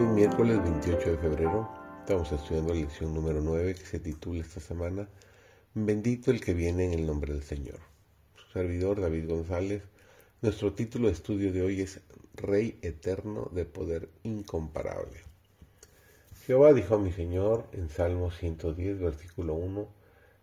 miércoles 0.00 0.62
28 0.62 1.10
de 1.10 1.18
febrero 1.18 1.68
estamos 2.00 2.32
estudiando 2.32 2.72
la 2.72 2.80
lección 2.80 3.12
número 3.12 3.42
9 3.42 3.74
que 3.74 3.84
se 3.84 4.00
titula 4.00 4.40
esta 4.40 4.58
semana 4.58 5.06
Bendito 5.74 6.30
el 6.30 6.40
que 6.40 6.54
viene 6.54 6.86
en 6.86 6.94
el 6.94 7.06
nombre 7.06 7.34
del 7.34 7.42
Señor. 7.42 7.78
Su 8.34 8.50
servidor 8.52 9.02
David 9.02 9.28
González, 9.28 9.82
nuestro 10.40 10.72
título 10.72 11.08
de 11.08 11.12
estudio 11.12 11.52
de 11.52 11.60
hoy 11.60 11.82
es 11.82 12.00
Rey 12.34 12.78
eterno 12.80 13.50
de 13.52 13.66
poder 13.66 14.08
incomparable. 14.22 15.20
Jehová 16.46 16.72
dijo 16.72 16.94
a 16.94 16.98
mi 16.98 17.12
Señor 17.12 17.66
en 17.72 17.90
Salmo 17.90 18.30
110, 18.30 18.98
versículo 18.98 19.54
1, 19.54 19.88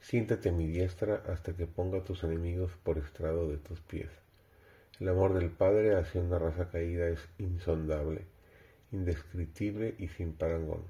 Siéntate 0.00 0.48
a 0.48 0.52
mi 0.52 0.68
diestra 0.68 1.22
hasta 1.28 1.54
que 1.54 1.66
ponga 1.66 2.02
tus 2.02 2.24
enemigos 2.24 2.72
por 2.82 2.96
estrado 2.96 3.50
de 3.50 3.58
tus 3.58 3.80
pies. 3.80 4.08
El 5.00 5.08
amor 5.10 5.34
del 5.34 5.50
Padre 5.50 5.96
hacia 5.96 6.22
una 6.22 6.38
raza 6.38 6.70
caída 6.70 7.08
es 7.08 7.20
insondable 7.38 8.32
indescriptible 8.94 9.96
y 9.98 10.08
sin 10.08 10.32
parangón. 10.32 10.84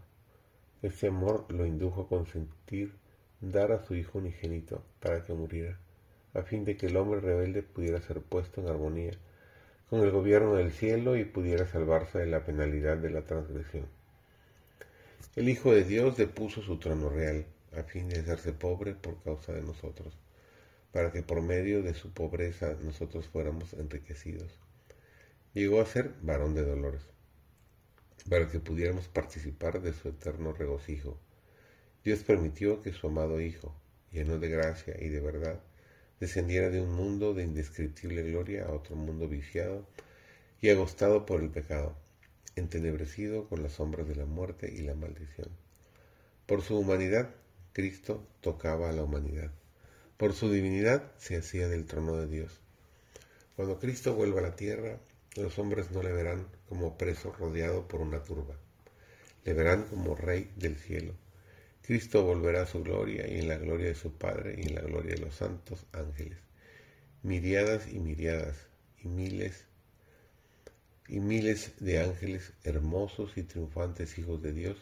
Ese 0.82 1.08
amor 1.08 1.46
lo 1.50 1.64
indujo 1.66 2.02
a 2.02 2.08
consentir 2.08 2.92
dar 3.40 3.72
a 3.72 3.82
su 3.84 3.94
Hijo 3.94 4.18
unigénito 4.18 4.82
para 5.00 5.24
que 5.24 5.32
muriera, 5.32 5.78
a 6.34 6.42
fin 6.42 6.64
de 6.64 6.76
que 6.76 6.86
el 6.86 6.96
hombre 6.96 7.20
rebelde 7.20 7.62
pudiera 7.62 8.00
ser 8.00 8.20
puesto 8.20 8.60
en 8.60 8.68
armonía 8.68 9.12
con 9.88 10.00
el 10.00 10.10
gobierno 10.10 10.54
del 10.54 10.72
cielo 10.72 11.16
y 11.16 11.24
pudiera 11.24 11.66
salvarse 11.66 12.18
de 12.18 12.26
la 12.26 12.44
penalidad 12.44 12.96
de 12.98 13.10
la 13.10 13.22
transgresión. 13.22 13.86
El 15.36 15.48
Hijo 15.48 15.72
de 15.72 15.84
Dios 15.84 16.16
depuso 16.16 16.62
su 16.62 16.78
trono 16.78 17.08
real, 17.08 17.46
a 17.76 17.82
fin 17.82 18.08
de 18.08 18.20
hacerse 18.20 18.52
pobre 18.52 18.94
por 18.94 19.22
causa 19.22 19.52
de 19.52 19.62
nosotros, 19.62 20.16
para 20.92 21.10
que 21.10 21.22
por 21.22 21.40
medio 21.42 21.82
de 21.82 21.94
su 21.94 22.12
pobreza 22.12 22.76
nosotros 22.82 23.28
fuéramos 23.28 23.72
enriquecidos. 23.74 24.58
Llegó 25.54 25.80
a 25.80 25.86
ser 25.86 26.12
varón 26.22 26.54
de 26.54 26.64
dolores 26.64 27.13
para 28.28 28.48
que 28.48 28.60
pudiéramos 28.60 29.08
participar 29.08 29.82
de 29.82 29.92
su 29.92 30.08
eterno 30.08 30.52
regocijo. 30.52 31.18
Dios 32.04 32.22
permitió 32.22 32.80
que 32.80 32.92
su 32.92 33.06
amado 33.06 33.40
Hijo, 33.40 33.74
lleno 34.12 34.38
de 34.38 34.48
gracia 34.48 34.96
y 35.00 35.08
de 35.08 35.20
verdad, 35.20 35.60
descendiera 36.20 36.70
de 36.70 36.80
un 36.80 36.92
mundo 36.92 37.34
de 37.34 37.42
indescriptible 37.42 38.22
gloria 38.22 38.66
a 38.66 38.72
otro 38.72 38.96
mundo 38.96 39.28
viciado 39.28 39.86
y 40.60 40.70
agostado 40.70 41.26
por 41.26 41.42
el 41.42 41.50
pecado, 41.50 41.96
entenebrecido 42.56 43.48
con 43.48 43.62
las 43.62 43.72
sombras 43.72 44.08
de 44.08 44.16
la 44.16 44.24
muerte 44.24 44.72
y 44.72 44.82
la 44.82 44.94
maldición. 44.94 45.48
Por 46.46 46.62
su 46.62 46.78
humanidad, 46.78 47.30
Cristo 47.72 48.26
tocaba 48.40 48.88
a 48.88 48.92
la 48.92 49.02
humanidad. 49.02 49.50
Por 50.16 50.32
su 50.32 50.50
divinidad 50.50 51.12
se 51.18 51.36
hacía 51.36 51.68
del 51.68 51.86
trono 51.86 52.16
de 52.16 52.28
Dios. 52.28 52.60
Cuando 53.56 53.78
Cristo 53.78 54.14
vuelva 54.14 54.40
a 54.40 54.44
la 54.44 54.56
tierra, 54.56 55.00
los 55.36 55.58
hombres 55.58 55.90
no 55.90 56.02
le 56.02 56.12
verán 56.12 56.46
como 56.68 56.96
preso 56.96 57.32
rodeado 57.32 57.88
por 57.88 58.00
una 58.00 58.22
turba. 58.22 58.56
Le 59.44 59.52
verán 59.52 59.84
como 59.84 60.14
rey 60.14 60.50
del 60.56 60.76
cielo. 60.76 61.14
Cristo 61.82 62.22
volverá 62.22 62.62
a 62.62 62.66
su 62.66 62.82
gloria 62.82 63.28
y 63.28 63.40
en 63.40 63.48
la 63.48 63.58
gloria 63.58 63.86
de 63.88 63.94
su 63.94 64.12
Padre 64.12 64.54
y 64.58 64.68
en 64.68 64.74
la 64.76 64.80
gloria 64.80 65.14
de 65.14 65.20
los 65.20 65.34
santos 65.34 65.84
ángeles. 65.92 66.38
Miriadas 67.22 67.88
y 67.92 67.98
miriadas 67.98 68.56
y 69.02 69.08
miles 69.08 69.66
y 71.06 71.20
miles 71.20 71.72
de 71.80 72.00
ángeles 72.00 72.52
hermosos 72.62 73.36
y 73.36 73.42
triunfantes 73.42 74.18
hijos 74.18 74.40
de 74.40 74.52
Dios 74.52 74.78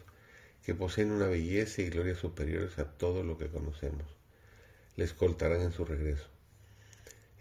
que 0.64 0.75
poseen 0.75 1.11
una 1.11 1.27
belleza 1.27 1.83
y 1.83 1.91
gloria 1.91 2.14
superiores 2.14 2.78
a 2.78 2.84
todo 2.84 3.25
lo 3.25 3.37
que 3.37 3.48
conocemos. 3.48 4.06
Le 4.94 5.04
escoltarán 5.04 5.62
en 5.62 5.72
su 5.72 5.84
regreso. 5.84 6.28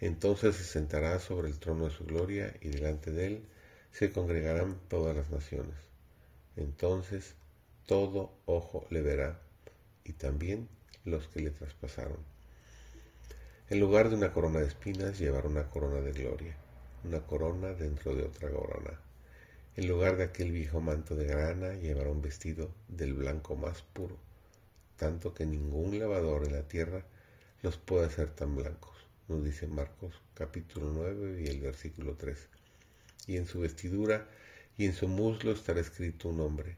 Entonces 0.02 0.56
se 0.56 0.64
sentará 0.64 1.20
sobre 1.20 1.46
el 1.46 1.60
trono 1.60 1.84
de 1.84 1.92
su 1.92 2.04
gloria 2.04 2.52
y 2.60 2.70
delante 2.70 3.12
de 3.12 3.26
él 3.28 3.44
se 3.92 4.10
congregarán 4.10 4.80
todas 4.88 5.14
las 5.14 5.30
naciones. 5.30 5.76
Entonces 6.56 7.36
todo 7.86 8.32
ojo 8.44 8.84
le 8.90 9.00
verá 9.00 9.38
y 10.02 10.14
también 10.14 10.68
los 11.04 11.28
que 11.28 11.38
le 11.38 11.50
traspasaron. 11.50 12.18
En 13.70 13.78
lugar 13.78 14.10
de 14.10 14.16
una 14.16 14.32
corona 14.32 14.58
de 14.58 14.66
espinas 14.66 15.20
llevará 15.20 15.46
una 15.46 15.70
corona 15.70 16.00
de 16.00 16.10
gloria, 16.10 16.56
una 17.04 17.20
corona 17.20 17.72
dentro 17.72 18.16
de 18.16 18.24
otra 18.24 18.50
corona. 18.50 18.98
En 19.76 19.86
lugar 19.86 20.16
de 20.16 20.24
aquel 20.24 20.50
viejo 20.50 20.80
manto 20.80 21.14
de 21.14 21.26
grana 21.26 21.74
llevará 21.74 22.10
un 22.10 22.22
vestido 22.22 22.72
del 22.88 23.14
blanco 23.14 23.54
más 23.54 23.82
puro, 23.82 24.16
tanto 24.96 25.32
que 25.32 25.46
ningún 25.46 26.00
lavador 26.00 26.44
en 26.44 26.54
la 26.54 26.66
tierra 26.66 27.04
los 27.62 27.76
puede 27.76 28.06
hacer 28.06 28.30
tan 28.30 28.56
blancos 28.56 29.01
nos 29.28 29.44
dice 29.44 29.66
Marcos 29.66 30.14
capítulo 30.34 30.90
9 30.92 31.42
y 31.42 31.46
el 31.48 31.60
versículo 31.60 32.16
3. 32.16 32.38
Y 33.26 33.36
en 33.36 33.46
su 33.46 33.60
vestidura 33.60 34.28
y 34.76 34.86
en 34.86 34.94
su 34.94 35.08
muslo 35.08 35.52
estará 35.52 35.80
escrito 35.80 36.28
un 36.28 36.38
nombre, 36.38 36.76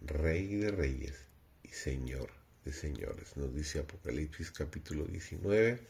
Rey 0.00 0.56
de 0.56 0.70
Reyes 0.70 1.26
y 1.62 1.68
Señor 1.68 2.30
de 2.64 2.72
Señores, 2.72 3.36
nos 3.36 3.54
dice 3.54 3.78
Apocalipsis 3.78 4.50
capítulo 4.50 5.04
19 5.04 5.80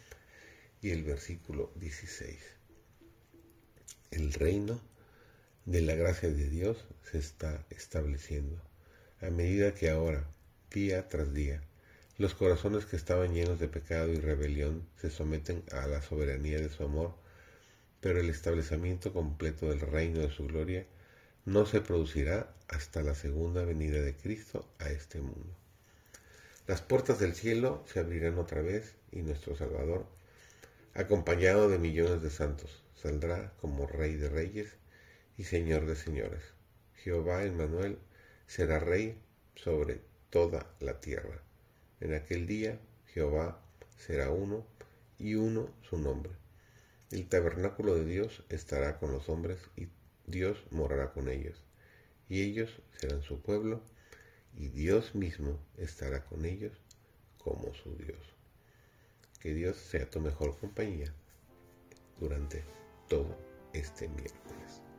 y 0.83 0.91
el 0.91 1.03
versículo 1.03 1.73
16. 1.77 2.39
El 4.13 4.33
reino 4.33 4.81
de 5.65 5.81
la 5.83 5.95
gracia 5.95 6.29
de 6.29 6.49
Dios 6.49 6.85
se 7.11 7.19
está 7.19 7.67
estableciendo 7.71 8.63
a 9.21 9.31
medida 9.31 9.75
que 9.75 9.91
ahora, 9.91 10.29
día 10.71 11.09
tras 11.09 11.35
día, 11.35 11.63
los 12.21 12.35
corazones 12.35 12.85
que 12.85 12.97
estaban 12.97 13.33
llenos 13.33 13.59
de 13.59 13.69
pecado 13.69 14.13
y 14.13 14.21
rebelión 14.21 14.87
se 15.01 15.09
someten 15.09 15.65
a 15.73 15.87
la 15.87 16.03
soberanía 16.03 16.59
de 16.59 16.69
su 16.69 16.85
amor, 16.85 17.15
pero 18.03 18.21
el 18.21 18.29
establecimiento 18.29 19.15
completo 19.15 19.71
del 19.71 19.81
reino 19.81 20.21
de 20.21 20.31
su 20.31 20.47
gloria 20.47 20.85
no 21.47 21.65
se 21.65 21.81
producirá 21.81 22.55
hasta 22.69 23.03
la 23.03 23.15
segunda 23.15 23.65
venida 23.65 24.03
de 24.03 24.15
Cristo 24.15 24.69
a 24.81 24.91
este 24.91 25.23
mundo. 25.23 25.57
Las 26.67 26.83
puertas 26.83 27.21
del 27.21 27.35
cielo 27.35 27.83
se 27.91 28.01
abrirán 28.01 28.37
otra 28.37 28.61
vez 28.61 28.97
y 29.13 29.23
nuestro 29.23 29.57
Salvador, 29.57 30.05
acompañado 30.93 31.71
de 31.71 31.79
millones 31.79 32.21
de 32.21 32.29
santos, 32.29 32.83
saldrá 32.97 33.55
como 33.63 33.87
Rey 33.87 34.17
de 34.17 34.29
Reyes 34.29 34.75
y 35.39 35.45
Señor 35.45 35.87
de 35.87 35.97
Señores. 35.97 36.43
Jehová 36.97 37.45
Emmanuel 37.45 37.99
será 38.47 38.79
Rey 38.79 39.19
sobre 39.55 40.03
toda 40.29 40.67
la 40.81 41.01
tierra. 41.01 41.41
En 42.01 42.15
aquel 42.15 42.47
día 42.47 42.81
Jehová 43.13 43.61
será 43.99 44.31
uno 44.31 44.67
y 45.19 45.35
uno 45.35 45.71
su 45.83 45.99
nombre. 45.99 46.33
El 47.11 47.29
tabernáculo 47.29 47.95
de 47.95 48.07
Dios 48.07 48.43
estará 48.49 48.99
con 48.99 49.13
los 49.13 49.29
hombres 49.29 49.59
y 49.77 49.89
Dios 50.27 50.59
morará 50.71 51.13
con 51.13 51.29
ellos. 51.29 51.63
Y 52.29 52.43
ellos 52.43 52.71
serán 52.99 53.23
su 53.23 53.43
pueblo 53.43 53.83
y 54.57 54.69
Dios 54.69 55.15
mismo 55.15 55.59
estará 55.77 56.25
con 56.25 56.47
ellos 56.47 56.73
como 57.39 57.75
su 57.75 57.95
Dios. 57.97 58.19
Que 59.41 59.53
Dios 59.53 59.77
sea 59.77 60.09
tu 60.09 60.21
mejor 60.21 60.59
compañía 60.59 61.13
durante 62.19 62.65
todo 63.09 63.37
este 63.73 64.09
miércoles. 64.09 64.90